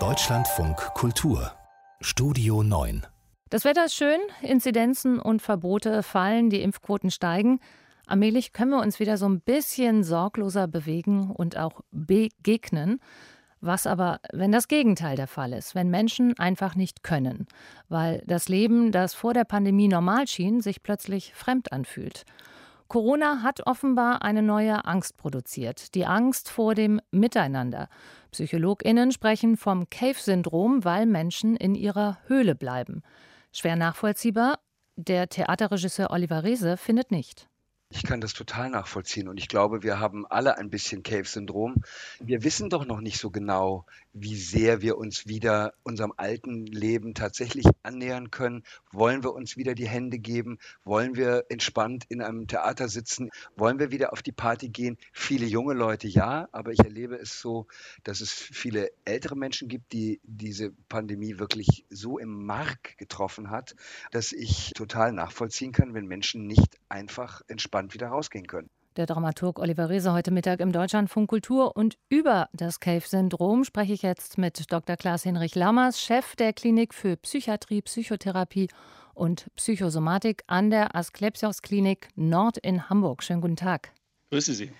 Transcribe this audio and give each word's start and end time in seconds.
Deutschlandfunk 0.00 0.76
Kultur 0.94 1.52
Studio 2.00 2.64
9 2.64 3.06
Das 3.50 3.64
Wetter 3.64 3.84
ist 3.84 3.94
schön, 3.94 4.18
Inzidenzen 4.42 5.20
und 5.20 5.40
Verbote 5.40 6.02
fallen, 6.02 6.50
die 6.50 6.60
Impfquoten 6.60 7.12
steigen. 7.12 7.60
Allmählich 8.08 8.52
können 8.52 8.72
wir 8.72 8.80
uns 8.80 8.98
wieder 8.98 9.16
so 9.16 9.28
ein 9.28 9.40
bisschen 9.40 10.02
sorgloser 10.02 10.66
bewegen 10.66 11.30
und 11.30 11.56
auch 11.56 11.82
begegnen. 11.92 12.98
Was 13.60 13.86
aber, 13.86 14.18
wenn 14.32 14.50
das 14.50 14.66
Gegenteil 14.66 15.14
der 15.14 15.28
Fall 15.28 15.52
ist, 15.52 15.76
wenn 15.76 15.88
Menschen 15.88 16.36
einfach 16.36 16.74
nicht 16.74 17.04
können, 17.04 17.46
weil 17.88 18.24
das 18.26 18.48
Leben, 18.48 18.90
das 18.90 19.14
vor 19.14 19.34
der 19.34 19.44
Pandemie 19.44 19.86
normal 19.86 20.26
schien, 20.26 20.60
sich 20.60 20.82
plötzlich 20.82 21.32
fremd 21.32 21.70
anfühlt. 21.70 22.24
Corona 22.88 23.42
hat 23.42 23.66
offenbar 23.66 24.22
eine 24.22 24.42
neue 24.42 24.84
Angst 24.84 25.16
produziert, 25.16 25.94
die 25.94 26.06
Angst 26.06 26.50
vor 26.50 26.74
dem 26.74 27.00
Miteinander. 27.10 27.88
Psychologinnen 28.30 29.10
sprechen 29.10 29.56
vom 29.56 29.88
Cave-Syndrom, 29.90 30.84
weil 30.84 31.06
Menschen 31.06 31.56
in 31.56 31.74
ihrer 31.74 32.18
Höhle 32.26 32.54
bleiben. 32.54 33.02
Schwer 33.52 33.76
nachvollziehbar, 33.76 34.58
der 34.96 35.28
Theaterregisseur 35.28 36.10
Oliver 36.10 36.44
Reese 36.44 36.76
findet 36.76 37.10
nicht. 37.10 37.48
Ich 37.94 38.02
kann 38.02 38.20
das 38.20 38.32
total 38.32 38.70
nachvollziehen 38.70 39.28
und 39.28 39.38
ich 39.38 39.46
glaube, 39.46 39.84
wir 39.84 40.00
haben 40.00 40.26
alle 40.26 40.58
ein 40.58 40.68
bisschen 40.68 41.04
Cave-Syndrom. 41.04 41.84
Wir 42.18 42.42
wissen 42.42 42.68
doch 42.68 42.84
noch 42.86 43.00
nicht 43.00 43.18
so 43.18 43.30
genau, 43.30 43.86
wie 44.12 44.34
sehr 44.34 44.82
wir 44.82 44.98
uns 44.98 45.28
wieder 45.28 45.74
unserem 45.84 46.12
alten 46.16 46.66
Leben 46.66 47.14
tatsächlich 47.14 47.66
annähern 47.84 48.32
können. 48.32 48.64
Wollen 48.90 49.22
wir 49.22 49.32
uns 49.32 49.56
wieder 49.56 49.76
die 49.76 49.86
Hände 49.86 50.18
geben? 50.18 50.58
Wollen 50.84 51.14
wir 51.14 51.44
entspannt 51.50 52.04
in 52.08 52.20
einem 52.20 52.48
Theater 52.48 52.88
sitzen? 52.88 53.30
Wollen 53.54 53.78
wir 53.78 53.92
wieder 53.92 54.12
auf 54.12 54.22
die 54.22 54.32
Party 54.32 54.70
gehen? 54.70 54.98
Viele 55.12 55.46
junge 55.46 55.74
Leute 55.74 56.08
ja, 56.08 56.48
aber 56.50 56.72
ich 56.72 56.80
erlebe 56.80 57.14
es 57.14 57.40
so, 57.40 57.68
dass 58.02 58.20
es 58.20 58.32
viele 58.32 58.90
ältere 59.04 59.36
Menschen 59.36 59.68
gibt, 59.68 59.92
die 59.92 60.20
diese 60.24 60.72
Pandemie 60.88 61.38
wirklich 61.38 61.84
so 61.90 62.18
im 62.18 62.44
Mark 62.44 62.98
getroffen 62.98 63.50
hat, 63.50 63.76
dass 64.10 64.32
ich 64.32 64.72
total 64.74 65.12
nachvollziehen 65.12 65.70
kann, 65.70 65.94
wenn 65.94 66.06
Menschen 66.06 66.48
nicht 66.48 66.76
einfach 66.88 67.42
entspannt 67.48 67.94
wieder 67.94 68.08
rausgehen 68.08 68.46
können. 68.46 68.70
Der 68.96 69.06
Dramaturg 69.06 69.58
Oliver 69.58 69.88
Reese 69.88 70.12
heute 70.12 70.30
Mittag 70.30 70.60
im 70.60 70.70
Deutschlandfunk 70.70 71.28
Kultur. 71.28 71.76
Und 71.76 71.98
über 72.08 72.48
das 72.52 72.78
Cave-Syndrom 72.78 73.64
spreche 73.64 73.92
ich 73.92 74.02
jetzt 74.02 74.38
mit 74.38 74.70
Dr. 74.70 74.96
Klaas-Hinrich 74.96 75.56
Lammers, 75.56 76.00
Chef 76.00 76.36
der 76.36 76.52
Klinik 76.52 76.94
für 76.94 77.16
Psychiatrie, 77.16 77.82
Psychotherapie 77.82 78.68
und 79.12 79.50
Psychosomatik 79.56 80.44
an 80.46 80.70
der 80.70 80.94
Asklepios-Klinik 80.94 82.08
Nord 82.14 82.58
in 82.58 82.88
Hamburg. 82.88 83.24
Schönen 83.24 83.40
guten 83.40 83.56
Tag. 83.56 83.92
Grüße 84.30 84.54
Sie. 84.54 84.70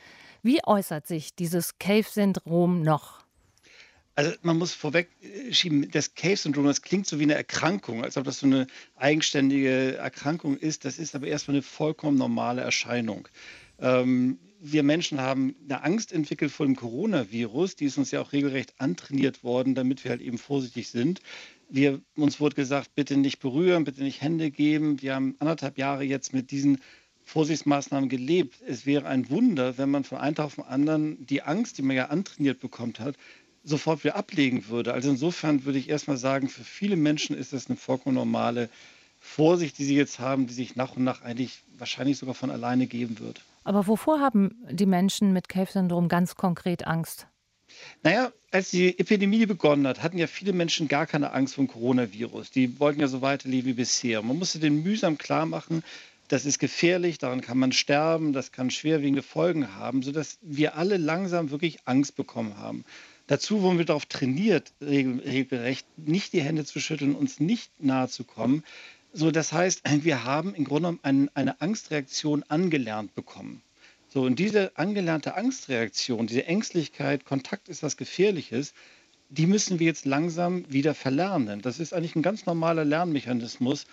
Wie 0.42 0.60
äußert 0.64 1.08
sich 1.08 1.34
dieses 1.34 1.78
Cave-Syndrom 1.78 2.82
noch? 2.82 3.23
Also 4.16 4.32
man 4.42 4.58
muss 4.58 4.72
vorweg 4.72 5.08
schieben, 5.50 5.90
das 5.90 6.14
Cave-Syndrom, 6.14 6.66
das 6.66 6.82
klingt 6.82 7.06
so 7.06 7.18
wie 7.18 7.24
eine 7.24 7.34
Erkrankung, 7.34 8.04
als 8.04 8.16
ob 8.16 8.24
das 8.24 8.38
so 8.38 8.46
eine 8.46 8.68
eigenständige 8.96 9.96
Erkrankung 9.96 10.56
ist. 10.56 10.84
Das 10.84 10.98
ist 10.98 11.14
aber 11.14 11.26
erstmal 11.26 11.56
eine 11.56 11.62
vollkommen 11.62 12.16
normale 12.16 12.62
Erscheinung. 12.62 13.28
Ähm, 13.80 14.38
wir 14.60 14.82
Menschen 14.82 15.20
haben 15.20 15.56
eine 15.64 15.82
Angst 15.82 16.12
entwickelt 16.12 16.50
vor 16.50 16.64
dem 16.64 16.76
Coronavirus, 16.76 17.76
die 17.76 17.84
ist 17.84 17.98
uns 17.98 18.12
ja 18.12 18.22
auch 18.22 18.32
regelrecht 18.32 18.74
antrainiert 18.78 19.44
worden, 19.44 19.74
damit 19.74 20.04
wir 20.04 20.10
halt 20.10 20.22
eben 20.22 20.38
vorsichtig 20.38 20.88
sind. 20.88 21.20
Wir, 21.68 22.00
uns 22.16 22.40
wurde 22.40 22.54
gesagt, 22.54 22.94
bitte 22.94 23.16
nicht 23.16 23.40
berühren, 23.40 23.84
bitte 23.84 24.02
nicht 24.02 24.22
Hände 24.22 24.50
geben. 24.50 25.02
Wir 25.02 25.16
haben 25.16 25.34
anderthalb 25.38 25.76
Jahre 25.76 26.04
jetzt 26.04 26.32
mit 26.32 26.50
diesen 26.50 26.80
Vorsichtsmaßnahmen 27.24 28.08
gelebt. 28.08 28.62
Es 28.66 28.86
wäre 28.86 29.06
ein 29.06 29.28
Wunder, 29.28 29.76
wenn 29.76 29.90
man 29.90 30.04
von 30.04 30.18
einem 30.18 30.34
Tag 30.34 30.46
auf 30.46 30.54
den 30.54 30.64
anderen 30.64 31.26
die 31.26 31.42
Angst, 31.42 31.78
die 31.78 31.82
man 31.82 31.96
ja 31.96 32.06
antrainiert 32.06 32.60
bekommt 32.60 33.00
hat, 33.00 33.16
sofort 33.64 34.04
wieder 34.04 34.16
ablegen 34.16 34.68
würde. 34.68 34.92
Also 34.92 35.10
insofern 35.10 35.64
würde 35.64 35.78
ich 35.78 35.88
erstmal 35.88 36.16
sagen, 36.16 36.48
für 36.48 36.64
viele 36.64 36.96
Menschen 36.96 37.36
ist 37.36 37.52
das 37.52 37.68
eine 37.68 37.76
vollkommen 37.76 38.14
normale 38.14 38.68
Vorsicht, 39.20 39.78
die 39.78 39.84
sie 39.84 39.96
jetzt 39.96 40.18
haben, 40.18 40.46
die 40.46 40.54
sich 40.54 40.76
nach 40.76 40.96
und 40.96 41.04
nach 41.04 41.22
eigentlich 41.22 41.62
wahrscheinlich 41.78 42.18
sogar 42.18 42.34
von 42.34 42.50
alleine 42.50 42.86
geben 42.86 43.18
wird. 43.20 43.40
Aber 43.64 43.86
wovor 43.86 44.20
haben 44.20 44.54
die 44.70 44.86
Menschen 44.86 45.32
mit 45.32 45.48
Cave-Syndrom 45.48 46.08
ganz 46.08 46.34
konkret 46.34 46.86
Angst? 46.86 47.26
Naja, 48.02 48.30
als 48.50 48.70
die 48.70 48.98
Epidemie 48.98 49.46
begonnen 49.46 49.86
hat, 49.86 50.02
hatten 50.02 50.18
ja 50.18 50.26
viele 50.26 50.52
Menschen 50.52 50.86
gar 50.86 51.06
keine 51.06 51.32
Angst 51.32 51.54
vor 51.54 51.64
dem 51.64 51.68
Coronavirus. 51.68 52.50
Die 52.50 52.78
wollten 52.78 53.00
ja 53.00 53.08
so 53.08 53.22
weiterleben 53.22 53.70
wie 53.70 53.74
bisher. 53.74 54.22
Man 54.22 54.38
musste 54.38 54.58
den 54.58 54.82
mühsam 54.82 55.16
klar 55.16 55.46
machen, 55.46 55.82
das 56.28 56.46
ist 56.46 56.58
gefährlich, 56.58 57.18
daran 57.18 57.40
kann 57.40 57.58
man 57.58 57.72
sterben, 57.72 58.32
das 58.32 58.52
kann 58.52 58.70
schwerwiegende 58.70 59.22
Folgen 59.22 59.74
haben, 59.74 60.02
sodass 60.02 60.38
wir 60.40 60.76
alle 60.76 60.96
langsam 60.96 61.50
wirklich 61.50 61.78
Angst 61.84 62.16
bekommen 62.16 62.56
haben. 62.56 62.84
Dazu 63.26 63.62
wurden 63.62 63.78
wir 63.78 63.86
darauf 63.86 64.06
trainiert, 64.06 64.72
regelrecht 64.82 65.86
nicht 65.96 66.32
die 66.32 66.42
Hände 66.42 66.64
zu 66.64 66.78
schütteln, 66.80 67.14
uns 67.14 67.40
nicht 67.40 67.72
nahe 67.82 68.08
zu 68.08 68.24
kommen. 68.24 68.64
So, 69.12 69.30
das 69.30 69.52
heißt, 69.52 69.82
wir 70.02 70.24
haben 70.24 70.54
im 70.54 70.64
Grunde 70.64 70.98
genommen 71.02 71.30
eine 71.34 71.60
Angstreaktion 71.60 72.42
angelernt 72.48 73.14
bekommen. 73.14 73.62
So, 74.08 74.22
und 74.22 74.38
diese 74.38 74.76
angelernte 74.76 75.36
Angstreaktion, 75.36 76.26
diese 76.26 76.46
Ängstlichkeit, 76.46 77.24
Kontakt 77.24 77.68
ist 77.68 77.82
was 77.82 77.96
Gefährliches, 77.96 78.74
die 79.30 79.46
müssen 79.46 79.78
wir 79.78 79.86
jetzt 79.86 80.04
langsam 80.04 80.70
wieder 80.70 80.94
verlernen. 80.94 81.62
Das 81.62 81.80
ist 81.80 81.94
eigentlich 81.94 82.14
ein 82.14 82.22
ganz 82.22 82.46
normaler 82.46 82.84
Lernmechanismus 82.84 83.86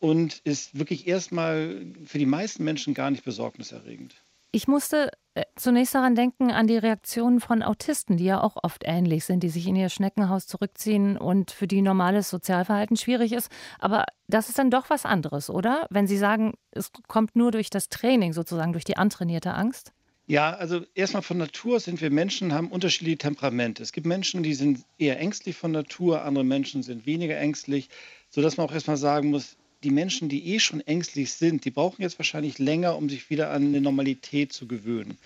und 0.00 0.40
ist 0.44 0.78
wirklich 0.78 1.06
erstmal 1.06 1.84
für 2.04 2.18
die 2.18 2.26
meisten 2.26 2.64
Menschen 2.64 2.94
gar 2.94 3.10
nicht 3.10 3.24
besorgniserregend. 3.24 4.14
Ich 4.50 4.66
musste 4.66 5.10
äh, 5.34 5.44
zunächst 5.56 5.94
daran 5.94 6.14
denken, 6.14 6.50
an 6.50 6.66
die 6.66 6.78
Reaktionen 6.78 7.40
von 7.40 7.62
Autisten, 7.62 8.16
die 8.16 8.24
ja 8.24 8.40
auch 8.40 8.56
oft 8.62 8.82
ähnlich 8.86 9.24
sind, 9.24 9.42
die 9.42 9.50
sich 9.50 9.66
in 9.66 9.76
ihr 9.76 9.90
Schneckenhaus 9.90 10.46
zurückziehen 10.46 11.18
und 11.18 11.50
für 11.50 11.66
die 11.66 11.82
normales 11.82 12.30
Sozialverhalten 12.30 12.96
schwierig 12.96 13.32
ist. 13.32 13.50
Aber 13.78 14.06
das 14.26 14.48
ist 14.48 14.58
dann 14.58 14.70
doch 14.70 14.88
was 14.88 15.04
anderes, 15.04 15.50
oder? 15.50 15.86
Wenn 15.90 16.06
Sie 16.06 16.16
sagen, 16.16 16.54
es 16.70 16.90
kommt 17.08 17.36
nur 17.36 17.50
durch 17.50 17.68
das 17.68 17.90
Training, 17.90 18.32
sozusagen 18.32 18.72
durch 18.72 18.84
die 18.84 18.96
antrainierte 18.96 19.52
Angst? 19.52 19.92
Ja, 20.26 20.54
also 20.54 20.82
erstmal 20.94 21.22
von 21.22 21.38
Natur 21.38 21.78
sind 21.78 22.00
wir 22.00 22.10
Menschen, 22.10 22.52
haben 22.52 22.70
unterschiedliche 22.70 23.18
Temperamente. 23.18 23.82
Es 23.82 23.92
gibt 23.92 24.06
Menschen, 24.06 24.42
die 24.42 24.54
sind 24.54 24.84
eher 24.98 25.20
ängstlich 25.20 25.56
von 25.56 25.72
Natur, 25.72 26.22
andere 26.22 26.44
Menschen 26.44 26.82
sind 26.82 27.06
weniger 27.06 27.38
ängstlich, 27.38 27.88
sodass 28.28 28.56
man 28.56 28.66
auch 28.66 28.72
erstmal 28.72 28.96
sagen 28.96 29.30
muss, 29.30 29.57
die 29.84 29.90
Menschen, 29.90 30.28
die 30.28 30.54
eh 30.54 30.60
schon 30.60 30.80
ängstlich 30.80 31.32
sind, 31.32 31.64
die 31.64 31.70
brauchen 31.70 32.02
jetzt 32.02 32.18
wahrscheinlich 32.18 32.58
länger, 32.58 32.96
um 32.96 33.08
sich 33.08 33.30
wieder 33.30 33.50
an 33.50 33.66
eine 33.66 33.80
Normalität 33.80 34.52
zu 34.52 34.66
gewöhnen. 34.66 35.18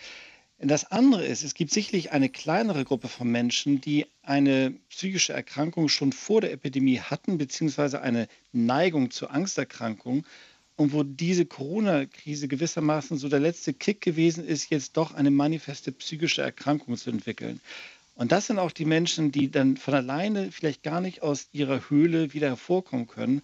Das 0.65 0.93
andere 0.93 1.25
ist, 1.25 1.43
es 1.43 1.55
gibt 1.55 1.73
sicherlich 1.73 2.13
eine 2.13 2.29
kleinere 2.29 2.85
Gruppe 2.85 3.09
von 3.09 3.29
Menschen, 3.29 3.81
die 3.81 4.07
eine 4.23 4.73
psychische 4.91 5.33
Erkrankung 5.33 5.89
schon 5.89 6.13
vor 6.13 6.41
der 6.41 6.53
Epidemie 6.53 7.01
hatten, 7.01 7.37
beziehungsweise 7.37 8.01
eine 8.01 8.29
Neigung 8.53 9.11
zur 9.11 9.33
Angsterkrankung 9.33 10.25
und 10.77 10.93
wo 10.93 11.03
diese 11.03 11.47
Corona-Krise 11.47 12.47
gewissermaßen 12.47 13.19
so 13.19 13.29
der 13.29 13.41
letzte 13.41 13.73
Kick 13.73 14.01
gewesen 14.03 14.47
ist, 14.47 14.71
jetzt 14.71 14.97
doch 14.97 15.15
eine 15.15 15.33
manifeste 15.33 15.91
psychische 15.91 16.43
Erkrankung 16.43 16.97
zu 16.97 17.11
entwickeln. 17.11 17.61
Und 18.15 18.31
das 18.31 18.47
sind 18.47 18.61
auch 18.61 18.73
die 18.73 18.85
Menschen, 18.85 19.33
die 19.33 19.51
dann 19.51 19.77
von 19.77 19.95
alleine 19.95 20.53
vielleicht 20.53 20.85
gar 20.85 21.01
nicht 21.01 21.23
aus 21.23 21.49
ihrer 21.53 21.91
Höhle 21.91 22.35
wieder 22.35 22.49
hervorkommen 22.49 23.09
können 23.09 23.43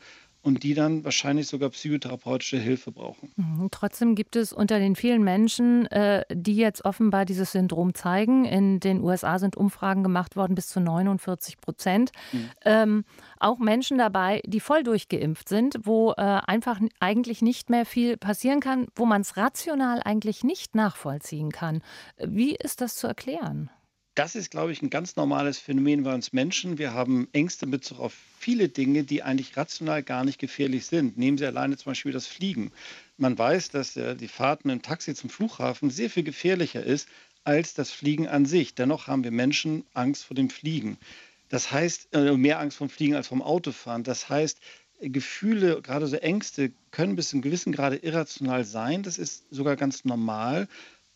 und 0.49 0.63
die 0.63 0.73
dann 0.73 1.05
wahrscheinlich 1.05 1.47
sogar 1.47 1.69
psychotherapeutische 1.69 2.57
Hilfe 2.57 2.91
brauchen. 2.91 3.31
Mhm. 3.37 3.69
Trotzdem 3.71 4.15
gibt 4.15 4.35
es 4.35 4.53
unter 4.53 4.79
den 4.79 4.97
vielen 4.97 5.23
Menschen, 5.23 5.87
äh, 5.87 6.25
die 6.33 6.57
jetzt 6.57 6.87
offenbar 6.87 7.27
dieses 7.27 7.53
Syndrom 7.53 7.95
zeigen, 7.95 8.47
in 8.47 8.81
den 8.81 9.03
USA 9.03 9.39
sind 9.39 9.57
Umfragen 9.57 10.03
gemacht 10.03 10.37
worden 10.37 10.55
bis 10.55 10.69
zu 10.69 10.81
49 10.81 11.61
Prozent, 11.61 12.13
mhm. 12.33 12.51
ähm, 12.65 13.05
auch 13.39 13.59
Menschen 13.59 13.99
dabei, 13.99 14.41
die 14.47 14.61
voll 14.61 14.83
durchgeimpft 14.83 15.49
sind, 15.49 15.81
wo 15.83 16.13
äh, 16.13 16.15
einfach 16.23 16.81
eigentlich 16.99 17.43
nicht 17.43 17.69
mehr 17.69 17.85
viel 17.85 18.17
passieren 18.17 18.61
kann, 18.61 18.87
wo 18.97 19.05
man 19.05 19.21
es 19.21 19.37
rational 19.37 20.01
eigentlich 20.03 20.45
nicht 20.45 20.75
nachvollziehen 20.75 21.53
kann. 21.53 21.83
Wie 22.17 22.57
ist 22.57 22.81
das 22.81 22.97
zu 22.97 23.07
erklären? 23.07 23.71
Das 24.19 24.35
ist, 24.35 24.51
glaube 24.51 24.73
ich, 24.73 24.83
ein 24.83 24.91
ganz 24.91 25.15
normales 25.15 25.61
Phänomen 25.61 26.03
bei 26.03 26.13
uns 26.13 26.33
Menschen. 26.33 26.77
Wir 26.77 26.93
haben 26.93 27.29
Ängste 27.31 27.67
in 27.67 27.71
Bezug 27.71 28.01
auf 28.01 28.13
viele 28.41 28.69
Dinge, 28.69 29.05
die 29.05 29.23
eigentlich 29.23 29.57
rational 29.57 30.03
gar 30.03 30.25
nicht 30.25 30.41
gefährlich 30.41 30.87
sind. 30.87 31.17
Nehmen 31.17 31.39
Sie 31.39 31.47
alleine 31.47 31.77
zum 31.77 31.93
Beispiel 31.93 32.11
das 32.11 32.27
Fliegen. 32.27 32.73
Man 33.17 33.39
weiß, 33.39 33.71
dass 33.71 33.95
die 33.95 34.27
Fahrt 34.27 34.65
mit 34.65 34.73
dem 34.75 34.83
Taxi 34.83 35.15
zum 35.15 35.31
Flughafen 35.31 35.91
sehr 35.91 36.11
viel 36.11 36.25
gefährlicher 36.25 36.83
ist 36.83 37.07
als 37.45 37.75
das 37.75 37.93
Fliegen 37.93 38.27
an 38.27 38.45
sich. 38.45 38.75
Dennoch 38.75 39.07
haben 39.07 39.23
wir 39.23 39.31
Menschen 39.31 39.85
Angst 39.95 40.25
vor 40.25 40.35
dem 40.35 40.51
Fliegen. 40.51 40.99
Das 41.49 41.71
heißt, 41.71 42.09
äh, 42.13 42.37
mehr 42.37 42.59
Angst 42.59 42.77
vom 42.77 42.89
Fliegen 42.89 43.15
als 43.15 43.29
vom 43.29 43.41
Autofahren. 43.41 44.03
Das 44.03 44.29
heißt, 44.29 44.59
Gefühle, 45.01 45.81
gerade 45.81 46.09
so 46.09 46.17
Ängste, 46.17 46.73
können 46.91 47.15
bis 47.15 47.29
zu 47.29 47.37
einem 47.37 47.43
gewissen 47.43 47.71
Grade 47.73 47.97
irrational 47.97 48.65
sein. 48.65 49.05
Das 49.05 49.17
ist 49.17 49.45
sogar 49.51 49.77
ganz 49.77 50.05
normal. 50.05 50.67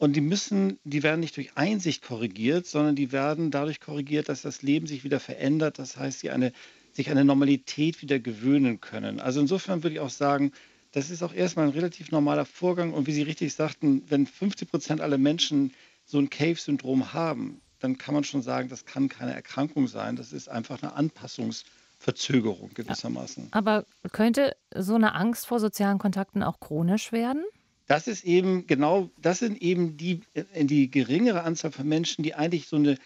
Und 0.02 0.14
die 0.14 0.20
müssen, 0.20 0.80
die 0.82 1.04
werden 1.04 1.20
nicht 1.20 1.36
durch 1.36 1.56
Einsicht 1.56 2.02
korrigiert, 2.02 2.66
sondern 2.66 2.96
die 2.96 3.12
werden 3.12 3.52
dadurch 3.52 3.78
korrigiert, 3.78 4.28
dass 4.28 4.42
das 4.42 4.60
Leben 4.60 4.88
sich 4.88 5.04
wieder 5.04 5.20
verändert. 5.20 5.78
Das 5.78 5.96
heißt, 5.96 6.18
sie 6.18 6.30
eine, 6.30 6.52
sich 6.92 7.08
an 7.08 7.16
eine 7.16 7.24
Normalität 7.24 8.02
wieder 8.02 8.18
gewöhnen 8.18 8.80
können. 8.80 9.20
Also 9.20 9.38
insofern 9.38 9.84
würde 9.84 9.94
ich 9.94 10.00
auch 10.00 10.10
sagen, 10.10 10.50
das 10.90 11.08
ist 11.08 11.22
auch 11.22 11.32
erstmal 11.32 11.66
ein 11.66 11.72
relativ 11.72 12.10
normaler 12.10 12.44
Vorgang. 12.44 12.92
Und 12.92 13.06
wie 13.06 13.12
Sie 13.12 13.22
richtig 13.22 13.54
sagten, 13.54 14.02
wenn 14.08 14.26
50 14.26 14.68
Prozent 14.68 15.00
aller 15.00 15.18
Menschen 15.18 15.72
so 16.04 16.18
ein 16.18 16.28
Cave-Syndrom 16.28 17.12
haben, 17.12 17.60
dann 17.78 17.96
kann 17.96 18.12
man 18.12 18.24
schon 18.24 18.42
sagen, 18.42 18.68
das 18.68 18.84
kann 18.84 19.08
keine 19.08 19.34
Erkrankung 19.34 19.86
sein. 19.86 20.16
Das 20.16 20.32
ist 20.32 20.48
einfach 20.48 20.82
eine 20.82 20.94
Anpassungsverzögerung 20.94 22.70
gewissermaßen. 22.74 23.50
Aber 23.52 23.84
könnte 24.10 24.56
so 24.74 24.96
eine 24.96 25.14
Angst 25.14 25.46
vor 25.46 25.60
sozialen 25.60 26.00
Kontakten 26.00 26.42
auch 26.42 26.58
chronisch 26.58 27.12
werden? 27.12 27.44
Das 27.86 28.06
ist 28.06 28.24
eben 28.24 28.66
genau, 28.66 29.10
das 29.20 29.40
sind 29.40 29.60
eben 29.60 29.96
die, 29.96 30.20
äh, 30.34 30.64
die 30.64 30.90
geringere 30.90 31.42
Anzahl 31.42 31.72
von 31.72 31.88
Menschen, 31.88 32.22
die 32.22 32.34
eigentlich 32.34 32.68
so 32.68 32.76
eine 32.76 32.98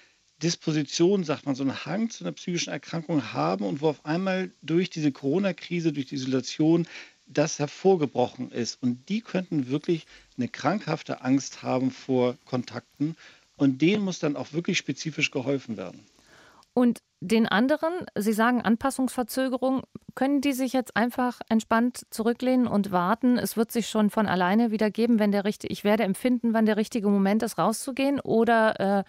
Disposition, 0.43 1.25
sagt 1.25 1.47
man, 1.47 1.55
so 1.55 1.63
einen 1.63 1.87
Hang 1.87 2.11
zu 2.11 2.25
einer 2.25 2.33
psychischen 2.33 2.71
Erkrankung 2.71 3.33
haben 3.33 3.65
und 3.65 3.81
wo 3.81 3.89
auf 3.89 4.05
einmal 4.05 4.53
durch 4.63 4.91
diese 4.91 5.13
Corona-Krise, 5.13 5.93
durch 5.93 6.07
die 6.07 6.17
Isolation 6.17 6.87
das 7.27 7.59
hervorgebrochen 7.59 8.51
ist. 8.51 8.83
Und 8.83 9.09
die 9.09 9.23
könnten 9.23 9.69
wirklich 9.69 10.07
eine 10.37 10.49
krankhafte 10.49 11.23
Angst 11.23 11.63
haben 11.63 11.91
vor 11.91 12.37
Kontakten. 12.45 13.17
Und 13.57 13.81
denen 13.81 14.05
muss 14.05 14.19
dann 14.19 14.37
auch 14.37 14.53
wirklich 14.53 14.77
spezifisch 14.77 15.31
geholfen 15.31 15.77
werden. 15.79 16.05
Und 16.75 16.99
den 17.21 17.47
anderen, 17.47 17.93
Sie 18.15 18.33
sagen 18.33 18.61
Anpassungsverzögerung, 18.61 19.83
können 20.15 20.41
die 20.41 20.53
sich 20.53 20.73
jetzt 20.73 20.97
einfach 20.97 21.41
entspannt 21.49 22.07
zurücklehnen 22.11 22.67
und 22.67 22.91
warten? 22.91 23.39
Es 23.39 23.57
wird 23.57 23.73
sich 23.73 23.89
schon 23.89 24.11
von 24.11 24.27
alleine 24.27 24.71
wieder 24.71 24.91
geben, 24.91 25.19
wenn 25.19 25.33
der 25.33 25.45
richtige, 25.45 25.73
ich 25.73 25.83
werde 25.83 26.05
empfinden, 26.05 26.53
wann 26.53 26.67
der 26.67 26.77
richtige 26.77 27.09
Moment 27.09 27.43
ist, 27.43 27.59
rauszugehen? 27.59 28.21
Oder 28.21 28.81
äh, 28.99 29.05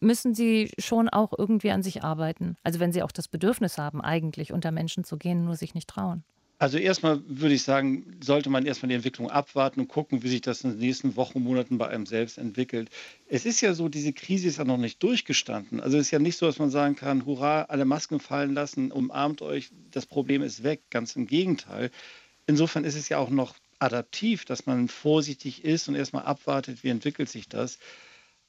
müssen 0.00 0.34
sie 0.34 0.72
schon 0.78 1.08
auch 1.08 1.32
irgendwie 1.36 1.70
an 1.70 1.82
sich 1.82 2.02
arbeiten? 2.02 2.56
Also 2.64 2.80
wenn 2.80 2.92
sie 2.92 3.02
auch 3.02 3.12
das 3.12 3.28
Bedürfnis 3.28 3.78
haben, 3.78 4.00
eigentlich 4.00 4.52
unter 4.52 4.72
Menschen 4.72 5.04
zu 5.04 5.16
gehen, 5.16 5.44
nur 5.44 5.56
sich 5.56 5.74
nicht 5.74 5.88
trauen. 5.88 6.24
Also 6.58 6.78
erstmal 6.78 7.22
würde 7.28 7.54
ich 7.54 7.62
sagen, 7.64 8.18
sollte 8.22 8.48
man 8.48 8.64
erstmal 8.64 8.88
die 8.88 8.94
Entwicklung 8.94 9.30
abwarten 9.30 9.80
und 9.80 9.88
gucken, 9.88 10.22
wie 10.22 10.28
sich 10.28 10.40
das 10.40 10.64
in 10.64 10.70
den 10.70 10.78
nächsten 10.78 11.14
Wochen, 11.16 11.40
Monaten 11.42 11.76
bei 11.76 11.88
einem 11.88 12.06
selbst 12.06 12.38
entwickelt. 12.38 12.88
Es 13.28 13.44
ist 13.44 13.60
ja 13.60 13.74
so, 13.74 13.90
diese 13.90 14.14
Krise 14.14 14.48
ist 14.48 14.56
ja 14.56 14.64
noch 14.64 14.78
nicht 14.78 15.02
durchgestanden. 15.02 15.80
Also 15.80 15.98
es 15.98 16.06
ist 16.06 16.10
ja 16.12 16.18
nicht 16.18 16.38
so, 16.38 16.46
dass 16.46 16.58
man 16.58 16.70
sagen 16.70 16.96
kann, 16.96 17.26
hurra, 17.26 17.64
alle 17.64 17.84
Masken 17.84 18.20
fallen 18.20 18.54
lassen, 18.54 18.90
umarmt 18.90 19.42
euch, 19.42 19.70
das 19.90 20.06
Problem 20.06 20.40
ist 20.40 20.62
weg. 20.62 20.80
Ganz 20.88 21.14
im 21.14 21.26
Gegenteil. 21.26 21.90
Insofern 22.46 22.84
ist 22.84 22.96
es 22.96 23.10
ja 23.10 23.18
auch 23.18 23.30
noch 23.30 23.54
adaptiv, 23.78 24.46
dass 24.46 24.64
man 24.64 24.88
vorsichtig 24.88 25.62
ist 25.62 25.88
und 25.88 25.94
erstmal 25.94 26.24
abwartet, 26.24 26.82
wie 26.84 26.88
entwickelt 26.88 27.28
sich 27.28 27.50
das. 27.50 27.78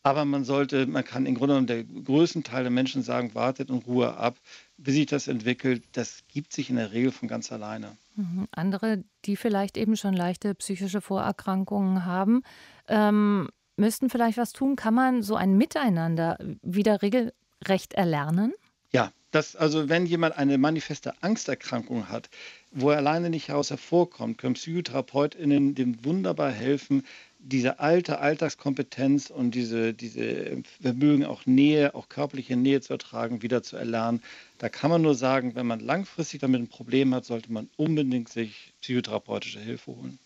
Aber 0.08 0.24
man 0.24 0.46
sollte, 0.46 0.88
man 0.88 1.04
kann 1.04 1.26
im 1.26 1.36
Grunde 1.36 1.56
genommen 1.56 1.68
der 1.68 1.84
größten 1.84 2.46
Teil 2.46 2.64
der 2.64 2.72
Menschen 2.72 3.04
sagen, 3.04 3.36
wartet 3.36 3.70
in 3.70 3.80
Ruhe 3.80 4.16
ab, 4.16 4.38
bis 4.78 4.94
sich 4.94 5.06
das 5.06 5.28
entwickelt. 5.28 5.84
Das 5.92 6.24
gibt 6.30 6.54
sich 6.54 6.70
in 6.70 6.78
der 6.78 6.94
Regel 6.94 7.12
von 7.12 7.28
ganz 7.28 7.52
alleine. 7.52 7.98
Mhm. 8.16 8.48
Andere, 8.52 9.04
die 9.26 9.36
vielleicht 9.36 9.76
eben 9.76 9.98
schon 9.98 10.14
leichte 10.14 10.56
psychische 10.56 11.02
Vorerkrankungen 11.02 12.06
haben, 12.06 12.44
ähm, 12.88 13.50
müssten 13.76 14.10
vielleicht 14.10 14.38
was 14.38 14.54
tun. 14.54 14.78
Kann 14.78 14.94
man 14.94 15.24
so 15.24 15.36
ein 15.36 15.58
Miteinander 15.58 16.38
wieder 16.62 17.02
regelrecht 17.02 17.94
erlernen? 17.94 18.54
Ja, 18.94 19.12
das, 19.32 19.58
also 19.58 19.90
wenn 19.90 20.06
jemand 20.06 20.38
eine 20.38 20.58
manifeste 20.58 21.22
Angsterkrankung 21.22 22.08
hat, 22.08 22.30
wo 22.72 22.92
er 22.92 22.98
alleine 22.98 23.30
nicht 23.30 23.50
heraus 23.50 23.72
hervorkommt, 23.72 24.38
können 24.38 24.54
PsychotherapeutInnen 24.54 25.76
dem 25.76 26.06
wunderbar 26.06 26.52
helfen, 26.52 27.04
diese 27.48 27.80
alte 27.80 28.20
Alltagskompetenz 28.20 29.30
und 29.30 29.52
diese, 29.52 29.94
diese 29.94 30.62
Vermögen 30.82 31.26
auch 31.26 31.46
Nähe, 31.46 31.96
auch 31.96 32.10
körperliche 32.10 32.56
Nähe 32.56 32.82
zu 32.82 32.94
ertragen, 32.94 33.42
wieder 33.42 33.64
zu 33.64 33.78
erlernen. 33.78 34.22
Da 34.58 34.70
kann 34.70 34.90
man 34.92 35.02
nur 35.02 35.16
sagen, 35.16 35.56
wenn 35.56 35.66
man 35.66 35.80
langfristig 35.80 36.42
damit 36.42 36.62
ein 36.62 36.68
Problem 36.68 37.16
hat, 37.16 37.26
sollte 37.26 37.52
man 37.52 37.70
unbedingt 37.78 38.30
sich 38.30 38.74
psychotherapeutische 38.82 39.60
Hilfe 39.60 39.96
holen. 39.96 40.20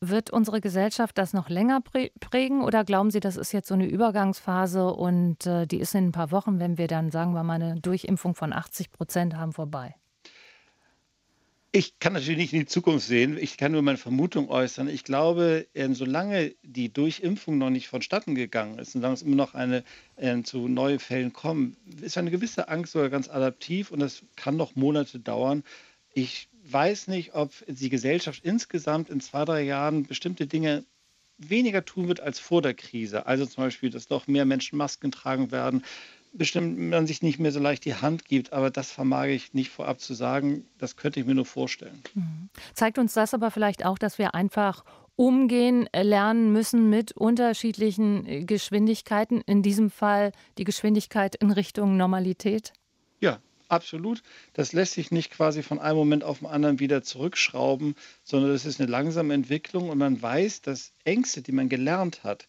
Wird 0.00 0.30
unsere 0.30 0.60
Gesellschaft 0.60 1.16
das 1.16 1.32
noch 1.32 1.48
länger 1.48 1.80
prägen 1.80 2.62
oder 2.62 2.84
glauben 2.84 3.10
Sie, 3.10 3.20
das 3.20 3.36
ist 3.36 3.52
jetzt 3.52 3.68
so 3.68 3.74
eine 3.74 3.86
Übergangsphase 3.86 4.92
und 4.92 5.46
äh, 5.46 5.66
die 5.66 5.78
ist 5.78 5.94
in 5.94 6.08
ein 6.08 6.12
paar 6.12 6.30
Wochen, 6.32 6.58
wenn 6.58 6.76
wir 6.76 6.86
dann, 6.86 7.10
sagen 7.10 7.32
wir 7.32 7.42
mal, 7.42 7.54
eine 7.54 7.80
Durchimpfung 7.80 8.34
von 8.34 8.52
80 8.52 8.92
Prozent 8.92 9.36
haben, 9.36 9.54
vorbei? 9.54 9.94
Ich 11.78 11.98
kann 11.98 12.14
natürlich 12.14 12.38
nicht 12.38 12.52
in 12.54 12.60
die 12.60 12.66
Zukunft 12.66 13.06
sehen. 13.06 13.36
Ich 13.38 13.58
kann 13.58 13.72
nur 13.72 13.82
meine 13.82 13.98
Vermutung 13.98 14.48
äußern. 14.48 14.88
Ich 14.88 15.04
glaube, 15.04 15.66
ähm, 15.74 15.94
solange 15.94 16.54
die 16.62 16.90
Durchimpfung 16.90 17.58
noch 17.58 17.68
nicht 17.68 17.88
vonstatten 17.88 18.34
gegangen 18.34 18.78
ist 18.78 18.92
solange 18.92 19.12
es 19.12 19.20
immer 19.20 19.36
noch 19.36 19.52
eine, 19.52 19.84
äh, 20.16 20.40
zu 20.42 20.68
neuen 20.68 21.00
Fällen 21.00 21.34
kommt, 21.34 21.76
ist 22.00 22.16
eine 22.16 22.30
gewisse 22.30 22.70
Angst 22.70 22.92
sogar 22.92 23.10
ganz 23.10 23.28
adaptiv 23.28 23.90
und 23.90 23.98
das 23.98 24.22
kann 24.36 24.56
noch 24.56 24.74
Monate 24.74 25.20
dauern. 25.20 25.64
Ich 26.14 26.48
weiß 26.64 27.08
nicht, 27.08 27.34
ob 27.34 27.52
die 27.68 27.90
Gesellschaft 27.90 28.42
insgesamt 28.42 29.10
in 29.10 29.20
zwei, 29.20 29.44
drei 29.44 29.60
Jahren 29.60 30.04
bestimmte 30.04 30.46
Dinge 30.46 30.86
weniger 31.36 31.84
tun 31.84 32.08
wird 32.08 32.20
als 32.20 32.38
vor 32.38 32.62
der 32.62 32.72
Krise. 32.72 33.26
Also 33.26 33.44
zum 33.44 33.64
Beispiel, 33.64 33.90
dass 33.90 34.06
doch 34.06 34.26
mehr 34.26 34.46
Menschen 34.46 34.78
Masken 34.78 35.12
tragen 35.12 35.50
werden, 35.50 35.84
bestimmt 36.36 36.78
man 36.78 37.06
sich 37.06 37.22
nicht 37.22 37.38
mehr 37.38 37.52
so 37.52 37.60
leicht 37.60 37.84
die 37.84 37.94
Hand 37.94 38.24
gibt, 38.24 38.52
aber 38.52 38.70
das 38.70 38.90
vermag 38.90 39.26
ich 39.26 39.54
nicht 39.54 39.70
vorab 39.70 40.00
zu 40.00 40.14
sagen. 40.14 40.64
Das 40.78 40.96
könnte 40.96 41.20
ich 41.20 41.26
mir 41.26 41.34
nur 41.34 41.46
vorstellen. 41.46 42.02
Mhm. 42.14 42.48
Zeigt 42.74 42.98
uns 42.98 43.14
das 43.14 43.34
aber 43.34 43.50
vielleicht 43.50 43.84
auch, 43.84 43.98
dass 43.98 44.18
wir 44.18 44.34
einfach 44.34 44.84
umgehen 45.16 45.88
lernen 45.94 46.52
müssen 46.52 46.90
mit 46.90 47.12
unterschiedlichen 47.12 48.26
äh, 48.26 48.44
Geschwindigkeiten, 48.44 49.40
in 49.46 49.62
diesem 49.62 49.90
Fall 49.90 50.32
die 50.58 50.64
Geschwindigkeit 50.64 51.34
in 51.36 51.50
Richtung 51.50 51.96
Normalität? 51.96 52.74
Ja, 53.20 53.40
absolut. 53.68 54.22
Das 54.52 54.74
lässt 54.74 54.92
sich 54.92 55.10
nicht 55.10 55.30
quasi 55.30 55.62
von 55.62 55.78
einem 55.78 55.96
Moment 55.96 56.22
auf 56.22 56.40
den 56.40 56.48
anderen 56.48 56.80
wieder 56.80 57.02
zurückschrauben, 57.02 57.94
sondern 58.24 58.52
das 58.52 58.66
ist 58.66 58.78
eine 58.78 58.90
langsame 58.90 59.32
Entwicklung 59.32 59.88
und 59.88 59.98
man 59.98 60.20
weiß, 60.20 60.60
dass 60.60 60.92
Ängste, 61.04 61.40
die 61.40 61.52
man 61.52 61.70
gelernt 61.70 62.22
hat, 62.22 62.46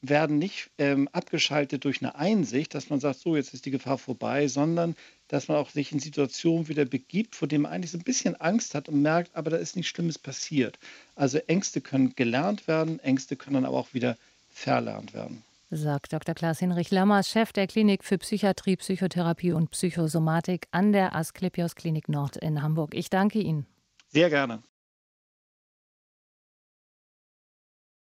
werden 0.00 0.38
nicht 0.38 0.70
ähm, 0.78 1.08
abgeschaltet 1.12 1.84
durch 1.84 2.02
eine 2.02 2.14
Einsicht, 2.14 2.74
dass 2.74 2.88
man 2.88 3.00
sagt, 3.00 3.18
so, 3.18 3.36
jetzt 3.36 3.52
ist 3.52 3.66
die 3.66 3.70
Gefahr 3.70 3.98
vorbei, 3.98 4.46
sondern 4.46 4.94
dass 5.26 5.48
man 5.48 5.56
auch 5.56 5.70
sich 5.70 5.92
in 5.92 5.98
Situationen 5.98 6.68
wieder 6.68 6.84
begibt, 6.84 7.34
vor 7.34 7.48
denen 7.48 7.62
man 7.62 7.72
eigentlich 7.72 7.90
so 7.90 7.98
ein 7.98 8.04
bisschen 8.04 8.36
Angst 8.36 8.74
hat 8.74 8.88
und 8.88 9.02
merkt, 9.02 9.34
aber 9.34 9.50
da 9.50 9.56
ist 9.56 9.76
nichts 9.76 9.90
Schlimmes 9.90 10.18
passiert. 10.18 10.78
Also 11.16 11.38
Ängste 11.38 11.80
können 11.80 12.14
gelernt 12.14 12.68
werden, 12.68 13.00
Ängste 13.00 13.36
können 13.36 13.54
dann 13.54 13.64
aber 13.64 13.78
auch 13.78 13.92
wieder 13.92 14.16
verlernt 14.48 15.14
werden. 15.14 15.42
Sagt 15.70 16.14
Dr. 16.14 16.34
Klaas-Hinrich 16.34 16.90
Lammers, 16.90 17.28
Chef 17.28 17.52
der 17.52 17.66
Klinik 17.66 18.02
für 18.02 18.16
Psychiatrie, 18.16 18.76
Psychotherapie 18.76 19.52
und 19.52 19.70
Psychosomatik 19.72 20.66
an 20.70 20.92
der 20.92 21.14
Asklepios 21.14 21.74
Klinik 21.74 22.08
Nord 22.08 22.38
in 22.38 22.62
Hamburg. 22.62 22.94
Ich 22.94 23.10
danke 23.10 23.40
Ihnen. 23.40 23.66
Sehr 24.08 24.30
gerne. 24.30 24.62